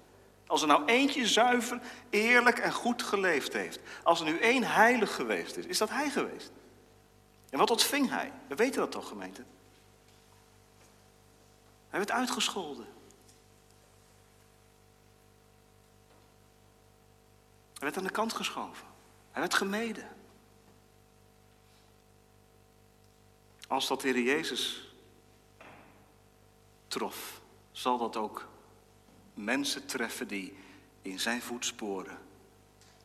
[0.47, 5.15] Als er nou eentje zuiver, eerlijk en goed geleefd heeft, als er nu één heilig
[5.15, 6.51] geweest is, is dat hij geweest.
[7.49, 8.31] En wat ontving hij?
[8.47, 9.43] We weten dat toch, gemeente?
[11.89, 12.85] Hij werd uitgescholden.
[17.73, 18.87] Hij werd aan de kant geschoven.
[19.31, 20.09] Hij werd gemeden.
[23.67, 24.93] Als dat Heer Jezus
[26.87, 28.47] trof, zal dat ook
[29.35, 30.57] mensen treffen die
[31.01, 32.17] in zijn voetsporen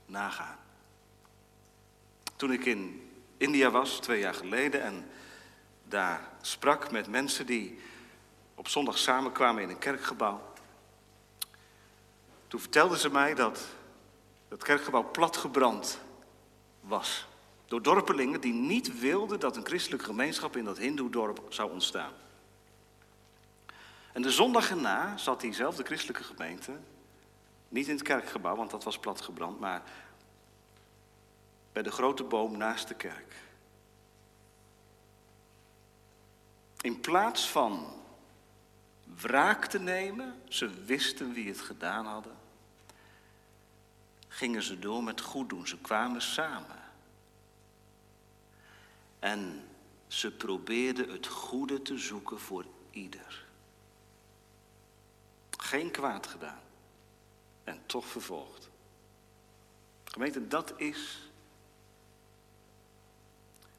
[0.07, 0.59] nagaan.
[2.37, 5.11] Toen ik in India was, twee jaar geleden, en
[5.85, 7.79] daar sprak met mensen die
[8.55, 10.53] op zondag samenkwamen in een kerkgebouw.
[12.47, 13.67] Toen vertelden ze mij dat
[14.49, 16.01] het kerkgebouw platgebrand
[16.81, 17.27] was.
[17.67, 22.13] Door dorpelingen die niet wilden dat een christelijke gemeenschap in dat hindoedorp zou ontstaan.
[24.13, 26.79] En de zondag erna zat diezelfde christelijke gemeente,
[27.69, 29.83] niet in het kerkgebouw, want dat was platgebrand, maar
[31.73, 33.35] bij de grote boom naast de kerk.
[36.81, 38.01] In plaats van
[39.17, 42.37] wraak te nemen, ze wisten wie het gedaan hadden,
[44.29, 45.67] gingen ze door met goed doen.
[45.67, 46.79] Ze kwamen samen.
[49.19, 49.65] En
[50.07, 53.49] ze probeerden het goede te zoeken voor ieder.
[55.71, 56.61] Geen kwaad gedaan.
[57.65, 58.69] En toch vervolgd.
[60.05, 61.31] Gemeente, dat is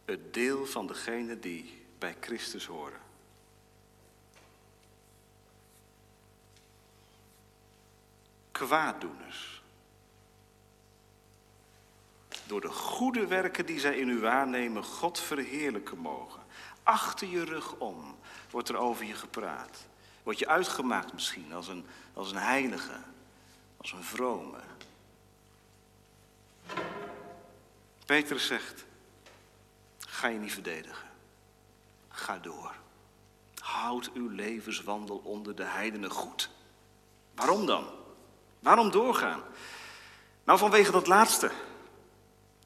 [0.06, 3.00] het deel van degene die bij Christus horen.
[8.52, 9.62] Kwaaddoeners
[12.46, 16.42] door de goede werken die zij in u waarnemen, God verheerlijken mogen.
[16.84, 18.18] Achter je rug om
[18.50, 19.90] wordt er over je gepraat.
[20.24, 23.00] Word je uitgemaakt misschien als een, als een heilige,
[23.78, 24.58] als een vrome.
[28.06, 28.86] Petrus zegt,
[30.00, 31.08] ga je niet verdedigen.
[32.10, 32.76] Ga door.
[33.60, 36.50] Houd uw levenswandel onder de heidenen goed.
[37.36, 37.86] Waarom dan?
[38.60, 39.42] Waarom doorgaan?
[40.44, 41.52] Nou, vanwege dat laatste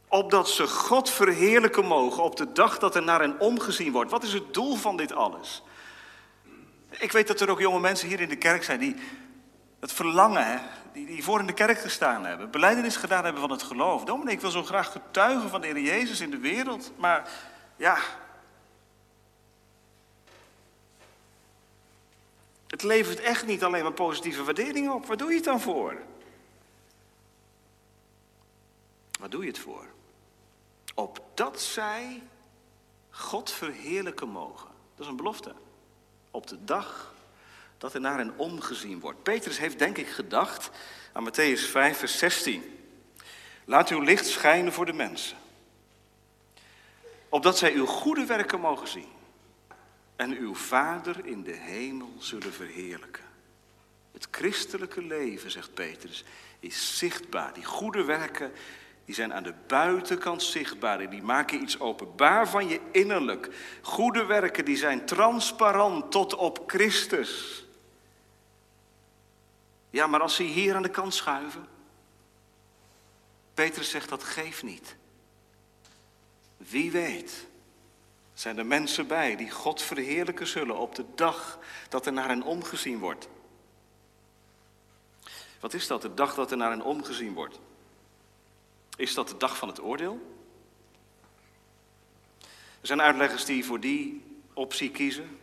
[0.07, 4.11] opdat ze God verheerlijken mogen op de dag dat er naar hen omgezien wordt.
[4.11, 5.63] Wat is het doel van dit alles?
[6.99, 8.95] Ik weet dat er ook jonge mensen hier in de kerk zijn die
[9.79, 10.61] het verlangen,
[10.93, 14.03] die, die voor in de kerk gestaan hebben, beleidenis gedaan hebben van het geloof.
[14.03, 17.29] Dominee, ik wil zo graag getuigen van de Heer Jezus in de wereld, maar
[17.75, 17.97] ja.
[22.67, 25.05] Het levert echt niet alleen maar positieve waardering op.
[25.05, 25.97] Waar doe je het dan voor?
[29.19, 29.85] Waar doe je het voor?
[30.93, 32.23] Opdat zij
[33.09, 34.69] God verheerlijken mogen.
[34.95, 35.55] Dat is een belofte.
[36.35, 37.13] Op de dag
[37.77, 39.23] dat er naar hen omgezien wordt.
[39.23, 40.69] Petrus heeft denk ik gedacht
[41.11, 42.79] aan Matthäus 5, vers 16.
[43.65, 45.37] Laat uw licht schijnen voor de mensen.
[47.29, 49.07] Opdat zij uw goede werken mogen zien.
[50.15, 53.23] En uw Vader in de hemel zullen verheerlijken.
[54.11, 56.23] Het christelijke leven, zegt Petrus,
[56.59, 57.53] is zichtbaar.
[57.53, 58.51] Die goede werken
[59.05, 63.49] die zijn aan de buitenkant zichtbaar en die maken iets openbaar van je innerlijk.
[63.81, 67.65] Goede werken die zijn transparant tot op Christus.
[69.89, 71.67] Ja, maar als ze hier aan de kant schuiven.
[73.53, 74.95] Petrus zegt dat geeft niet.
[76.57, 77.47] Wie weet
[78.33, 82.43] zijn er mensen bij die God verheerlijken zullen op de dag dat er naar hen
[82.43, 83.27] omgezien wordt.
[85.59, 87.59] Wat is dat, de dag dat er naar hen omgezien wordt?
[88.95, 90.33] Is dat de dag van het oordeel?
[92.81, 95.39] Er zijn uitleggers die voor die optie kiezen.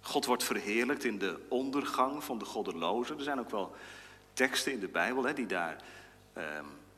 [0.00, 3.16] God wordt verheerlijkt in de ondergang van de goddelozen.
[3.16, 3.74] Er zijn ook wel
[4.32, 5.82] teksten in de Bijbel hè, die daar
[6.32, 6.44] eh,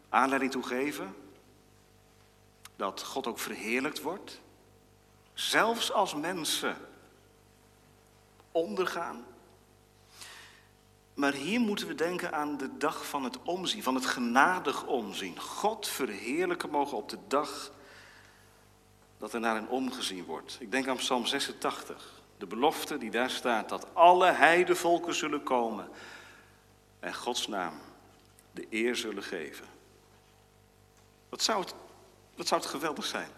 [0.09, 1.15] aanleiding toe geven.
[2.77, 4.41] Dat God ook verheerlijkt wordt.
[5.35, 6.77] Zelfs als mensen
[8.53, 9.25] ondergaan.
[11.19, 15.41] Maar hier moeten we denken aan de dag van het omzien, van het genadig omzien.
[15.41, 17.73] God verheerlijken mogen op de dag
[19.19, 20.57] dat er naar hen omgezien wordt.
[20.61, 25.89] Ik denk aan Psalm 86, de belofte die daar staat dat alle heidevolken zullen komen
[27.01, 27.75] en Gods naam
[28.53, 29.67] de eer zullen geven.
[31.29, 31.75] Wat zou het,
[32.35, 33.31] wat zou het geweldig zijn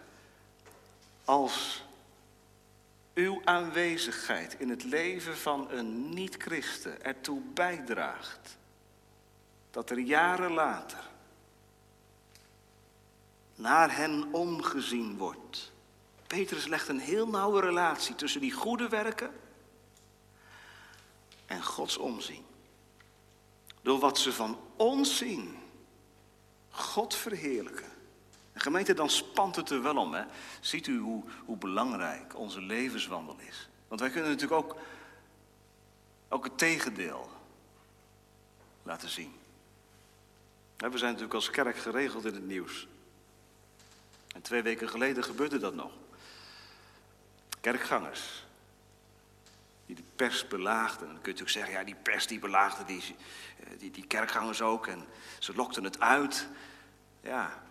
[1.25, 1.83] als
[3.13, 8.57] uw aanwezigheid in het leven van een niet-christen ertoe bijdraagt
[9.71, 11.09] dat er jaren later
[13.55, 15.71] naar hen omgezien wordt.
[16.27, 19.31] Petrus legt een heel nauwe relatie tussen die goede werken
[21.45, 22.45] en Gods omzien.
[23.81, 25.57] Door wat ze van ons zien,
[26.69, 27.91] God verheerlijken.
[28.53, 30.13] En gemeente, dan spant het er wel om.
[30.13, 30.23] Hè?
[30.59, 33.69] Ziet u hoe, hoe belangrijk onze levenswandel is?
[33.87, 34.77] Want wij kunnen natuurlijk ook,
[36.29, 37.29] ook het tegendeel
[38.83, 39.33] laten zien.
[40.77, 42.87] We zijn natuurlijk als kerk geregeld in het nieuws.
[44.33, 45.91] En twee weken geleden gebeurde dat nog.
[47.61, 48.45] Kerkgangers.
[49.85, 51.07] Die de pers belaagden.
[51.07, 53.15] dan kun je natuurlijk zeggen, ja, die pers die belaagde die,
[53.77, 54.87] die, die kerkgangers ook.
[54.87, 55.05] En
[55.39, 56.47] ze lokten het uit.
[57.21, 57.63] Ja,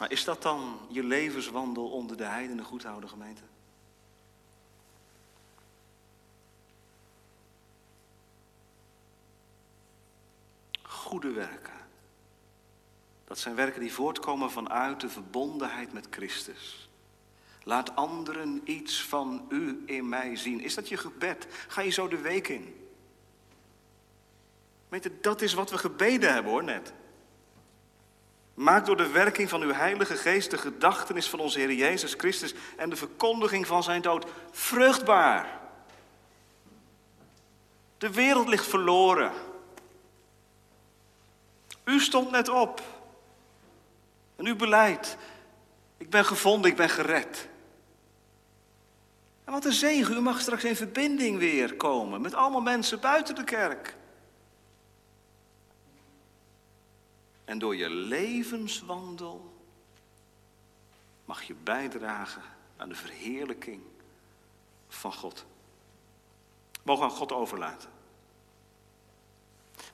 [0.00, 3.42] maar is dat dan je levenswandel onder de heidenen goedhouden gemeente?
[10.82, 11.74] Goede werken.
[13.24, 16.88] Dat zijn werken die voortkomen vanuit de verbondenheid met Christus.
[17.62, 20.60] Laat anderen iets van u in mij zien.
[20.60, 21.46] Is dat je gebed?
[21.68, 22.88] Ga je zo de week in?
[24.88, 26.92] Weet dat is wat we gebeden hebben hoor net.
[28.60, 32.54] Maak door de werking van uw Heilige Geest de gedachtenis van onze Heer Jezus Christus
[32.76, 35.60] en de verkondiging van zijn dood vruchtbaar.
[37.98, 39.32] De wereld ligt verloren.
[41.84, 42.82] U stond net op.
[44.36, 45.16] En u beleidt.
[45.96, 47.48] Ik ben gevonden, ik ben gered.
[49.44, 53.34] En wat een zegen, u mag straks in verbinding weer komen met allemaal mensen buiten
[53.34, 53.98] de kerk.
[57.50, 59.54] En door je levenswandel
[61.24, 62.42] mag je bijdragen
[62.76, 63.82] aan de verheerlijking
[64.88, 65.44] van God.
[66.82, 67.90] Mogen aan God overlaten.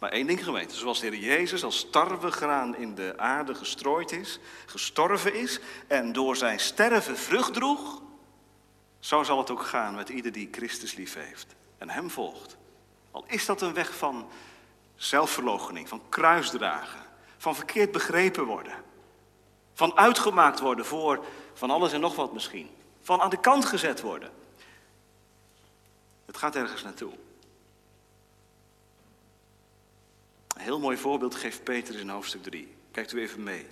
[0.00, 4.38] Maar één ding geweten, zoals de Heer Jezus als tarwegraan in de aarde gestrooid is,
[4.66, 8.02] gestorven is en door zijn sterven vrucht droeg,
[8.98, 12.56] zo zal het ook gaan met ieder die Christus lief heeft en hem volgt.
[13.10, 14.28] Al is dat een weg van
[14.94, 17.05] zelfverloochening, van kruisdragen,
[17.46, 18.72] van verkeerd begrepen worden.
[19.74, 21.24] Van uitgemaakt worden voor
[21.54, 22.70] van alles en nog wat misschien.
[23.00, 24.30] Van aan de kant gezet worden.
[26.24, 27.12] Het gaat ergens naartoe.
[30.48, 32.74] Een heel mooi voorbeeld geeft Peter in hoofdstuk 3.
[32.90, 33.66] Kijkt u even mee.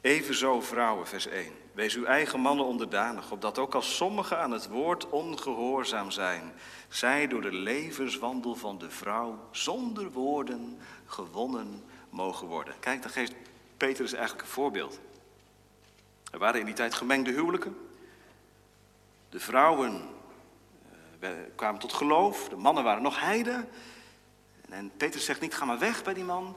[0.00, 1.52] Evenzo vrouwen, vers 1.
[1.72, 6.52] Wees uw eigen mannen onderdanig, opdat ook als sommigen aan het woord ongehoorzaam zijn,
[6.88, 11.84] zij door de levenswandel van de vrouw zonder woorden gewonnen
[12.16, 12.74] mogen worden.
[12.80, 13.32] Kijk, dan geeft
[13.76, 15.00] Petrus eigenlijk een voorbeeld.
[16.30, 17.76] Er waren in die tijd gemengde huwelijken.
[19.28, 20.08] De vrouwen
[21.20, 22.48] eh, kwamen tot geloof.
[22.48, 23.68] De mannen waren nog heiden.
[24.68, 26.56] En Petrus zegt niet, ga maar weg bij die man.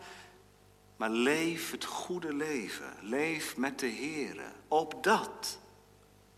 [0.96, 2.94] Maar leef het goede leven.
[3.02, 4.42] Leef met de Heer.
[4.68, 5.60] Opdat,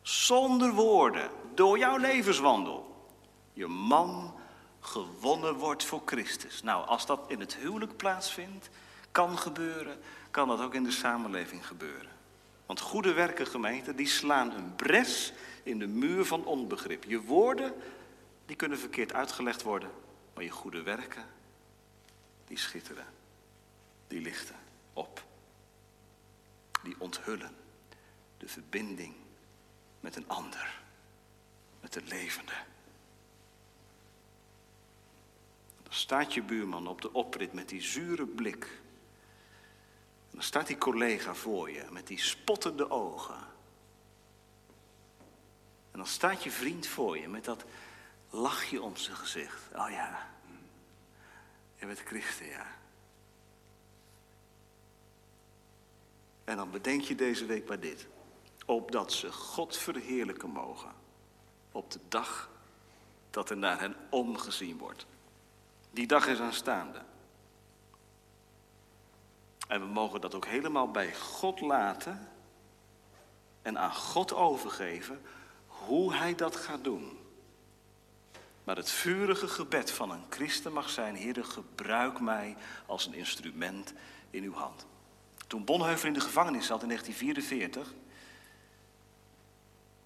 [0.01, 3.07] zonder woorden, door jouw levenswandel,
[3.53, 4.33] je man
[4.79, 6.63] gewonnen wordt voor Christus.
[6.63, 8.69] Nou, als dat in het huwelijk plaatsvindt,
[9.11, 9.99] kan gebeuren,
[10.31, 12.11] kan dat ook in de samenleving gebeuren.
[12.65, 15.33] Want goede werken, gemeente, die slaan een bres
[15.63, 17.03] in de muur van onbegrip.
[17.03, 17.73] Je woorden,
[18.45, 19.91] die kunnen verkeerd uitgelegd worden,
[20.33, 21.25] maar je goede werken,
[22.47, 23.05] die schitteren,
[24.07, 24.55] die lichten
[24.93, 25.23] op.
[26.83, 27.55] Die onthullen
[28.37, 29.13] de verbinding
[29.99, 30.81] met een ander,
[31.81, 32.53] met de levende.
[35.83, 38.80] Dan staat je buurman op de oprit met die zure blik.
[40.31, 43.49] Dan staat die collega voor je met die spottende ogen.
[45.91, 47.65] En dan staat je vriend voor je met dat
[48.29, 49.61] lachje om zijn gezicht.
[49.75, 50.29] Oh ja,
[51.75, 52.65] je bent christen, ja.
[56.43, 58.07] En dan bedenk je deze week bij dit.
[58.65, 60.91] Opdat ze God verheerlijken mogen.
[61.71, 62.49] Op de dag
[63.29, 65.05] dat er naar hen omgezien wordt.
[65.91, 67.01] Die dag is aanstaande.
[69.71, 72.29] En we mogen dat ook helemaal bij God laten.
[73.61, 75.21] En aan God overgeven
[75.67, 77.19] hoe Hij dat gaat doen.
[78.63, 82.55] Maar het vurige gebed van een christen mag zijn: Heer, gebruik mij
[82.85, 83.93] als een instrument
[84.29, 84.85] in uw hand.
[85.47, 87.93] Toen Bonhoeffer in de gevangenis zat in 1944,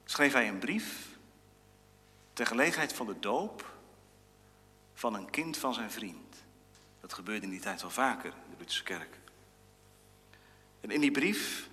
[0.05, 1.17] schreef hij een brief
[2.33, 3.75] ter gelegenheid van de doop
[4.93, 6.43] van een kind van zijn vriend.
[6.99, 9.23] Dat gebeurde in die tijd wel vaker in de Lutherse kerk.
[10.85, 11.69] En in die brief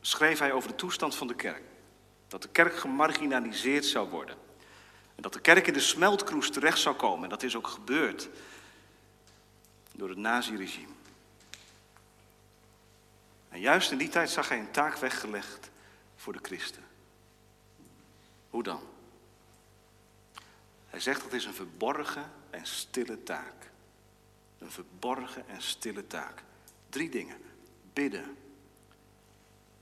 [0.00, 1.62] schreef hij over de toestand van de kerk.
[2.28, 4.36] Dat de kerk gemarginaliseerd zou worden.
[5.14, 7.24] En dat de kerk in de smeltkroes terecht zou komen.
[7.24, 8.28] En dat is ook gebeurd
[9.92, 10.92] door het naziregime.
[13.48, 15.70] En juist in die tijd zag hij een taak weggelegd
[16.16, 16.84] voor de christen.
[18.50, 18.80] Hoe dan?
[20.88, 23.70] Hij zegt dat is een verborgen en stille taak.
[24.58, 26.42] Een verborgen en stille taak.
[26.88, 27.52] Drie dingen.
[27.94, 28.36] Bidden.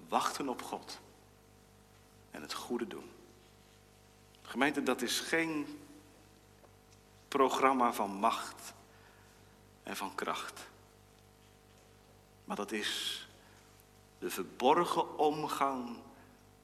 [0.08, 1.00] Wachten op God.
[2.30, 3.10] En het goede doen.
[4.42, 5.80] Gemeente, dat is geen
[7.28, 8.72] programma van macht
[9.82, 10.60] en van kracht.
[12.44, 13.22] Maar dat is
[14.18, 15.96] de verborgen omgang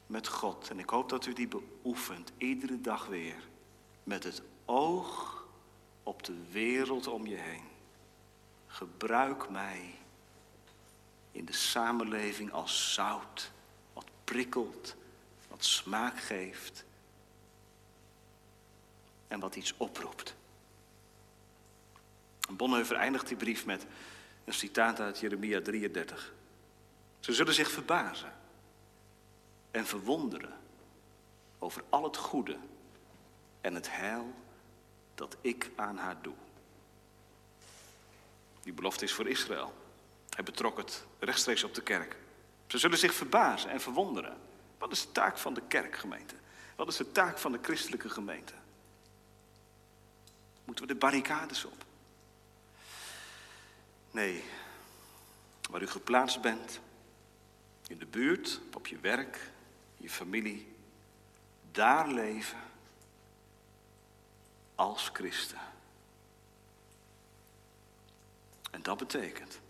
[0.06, 0.70] met God.
[0.70, 3.48] En ik hoop dat u die beoefent, iedere dag weer.
[4.04, 5.44] Met het oog
[6.02, 7.64] op de wereld om je heen.
[8.66, 9.97] Gebruik mij
[11.38, 13.50] in de samenleving als zout,
[13.92, 14.96] wat prikkelt,
[15.48, 16.84] wat smaak geeft
[19.28, 20.34] en wat iets oproept.
[22.50, 23.86] Bonhoeffer eindigt die brief met
[24.44, 26.32] een citaat uit Jeremia 33.
[27.20, 28.32] Ze zullen zich verbazen
[29.70, 30.56] en verwonderen
[31.58, 32.56] over al het goede
[33.60, 34.34] en het heil
[35.14, 36.34] dat ik aan haar doe.
[38.62, 39.87] Die belofte is voor Israël.
[40.38, 42.16] Hij betrok het rechtstreeks op de kerk.
[42.66, 44.40] Ze zullen zich verbazen en verwonderen.
[44.78, 46.34] Wat is de taak van de kerkgemeente?
[46.76, 48.52] Wat is de taak van de christelijke gemeente?
[50.64, 51.84] Moeten we de barricades op?
[54.10, 54.44] Nee,
[55.70, 56.80] waar u geplaatst bent,
[57.86, 59.50] in de buurt, op je werk,
[59.96, 60.76] je familie,
[61.70, 62.62] daar leven
[64.74, 65.60] als christen.
[68.70, 69.60] En dat betekent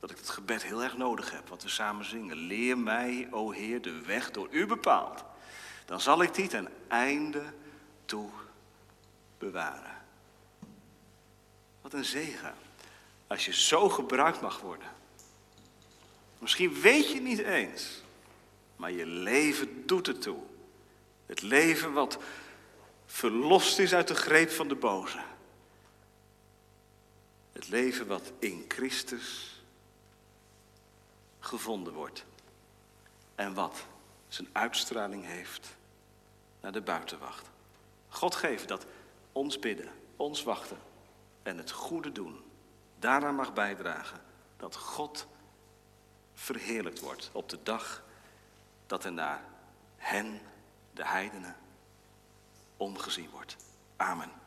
[0.00, 2.36] dat ik het gebed heel erg nodig heb, wat we samen zingen.
[2.36, 5.24] Leer mij, o Heer, de weg door u bepaald.
[5.84, 7.42] Dan zal ik die ten einde
[8.04, 8.30] toe
[9.38, 10.02] bewaren.
[11.80, 12.54] Wat een zegen.
[13.26, 14.88] Als je zo gebruikt mag worden.
[16.38, 18.02] Misschien weet je niet eens,
[18.76, 20.38] maar je leven doet het toe.
[21.26, 22.18] Het leven wat
[23.06, 25.20] verlost is uit de greep van de boze.
[27.52, 29.55] Het leven wat in Christus
[31.46, 32.24] gevonden wordt.
[33.34, 33.84] En wat
[34.28, 35.76] zijn uitstraling heeft
[36.60, 37.50] naar de buitenwacht.
[38.08, 38.86] God geeft dat
[39.32, 40.78] ons bidden, ons wachten
[41.42, 42.44] en het goede doen
[42.98, 44.20] daaraan mag bijdragen
[44.56, 45.26] dat God
[46.34, 48.02] verheerlijkt wordt op de dag
[48.86, 49.44] dat er naar
[49.96, 50.40] hen,
[50.92, 51.56] de heidenen,
[52.76, 53.56] omgezien wordt.
[53.96, 54.44] Amen.